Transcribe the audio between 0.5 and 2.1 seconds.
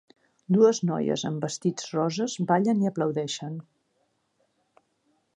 Dues noies amb vestits